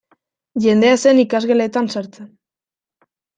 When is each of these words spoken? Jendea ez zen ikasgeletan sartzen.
Jendea 0.63 0.95
ez 0.99 1.03
zen 1.11 1.21
ikasgeletan 1.23 1.91
sartzen. 1.97 2.29